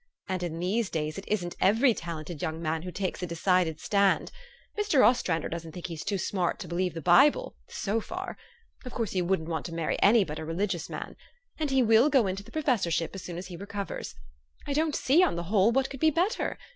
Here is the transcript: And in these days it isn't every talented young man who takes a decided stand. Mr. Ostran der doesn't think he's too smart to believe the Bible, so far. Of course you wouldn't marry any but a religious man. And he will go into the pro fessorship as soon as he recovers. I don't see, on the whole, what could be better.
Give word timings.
And 0.27 0.41
in 0.41 0.57
these 0.59 0.89
days 0.89 1.19
it 1.19 1.25
isn't 1.27 1.55
every 1.61 1.93
talented 1.93 2.41
young 2.41 2.59
man 2.59 2.81
who 2.81 2.91
takes 2.91 3.21
a 3.21 3.27
decided 3.27 3.79
stand. 3.79 4.31
Mr. 4.75 5.01
Ostran 5.05 5.41
der 5.43 5.47
doesn't 5.47 5.73
think 5.73 5.85
he's 5.85 6.03
too 6.03 6.17
smart 6.17 6.57
to 6.57 6.67
believe 6.67 6.95
the 6.95 7.03
Bible, 7.03 7.55
so 7.67 8.01
far. 8.01 8.35
Of 8.83 8.93
course 8.93 9.13
you 9.13 9.23
wouldn't 9.25 9.69
marry 9.71 10.01
any 10.01 10.23
but 10.23 10.39
a 10.39 10.43
religious 10.43 10.89
man. 10.89 11.15
And 11.59 11.69
he 11.69 11.83
will 11.83 12.09
go 12.09 12.25
into 12.25 12.41
the 12.41 12.49
pro 12.51 12.63
fessorship 12.63 13.13
as 13.13 13.21
soon 13.21 13.37
as 13.37 13.45
he 13.45 13.55
recovers. 13.55 14.15
I 14.65 14.73
don't 14.73 14.95
see, 14.95 15.21
on 15.21 15.35
the 15.35 15.43
whole, 15.53 15.71
what 15.71 15.91
could 15.91 15.99
be 15.99 16.09
better. 16.09 16.57